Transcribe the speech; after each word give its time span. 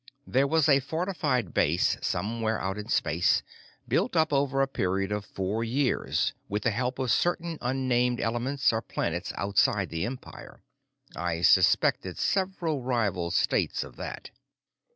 There 0.25 0.47
was 0.47 0.67
a 0.67 0.79
fortified 0.79 1.53
base 1.53 1.95
somewhere 2.01 2.59
out 2.59 2.79
in 2.79 2.87
space, 2.89 3.43
built 3.87 4.15
up 4.15 4.33
over 4.33 4.59
a 4.63 4.67
period 4.67 5.11
of 5.11 5.25
four 5.25 5.63
years 5.63 6.33
with 6.49 6.63
the 6.63 6.71
help 6.71 6.97
of 6.97 7.11
certain 7.11 7.59
unnamed 7.61 8.19
elements 8.19 8.73
or 8.73 8.81
planets 8.81 9.31
outside 9.35 9.89
the 9.91 10.07
Empire. 10.07 10.63
I 11.15 11.43
suspected 11.43 12.17
several 12.17 12.81
rival 12.81 13.29
states 13.29 13.83
of 13.83 13.95
that! 13.97 14.31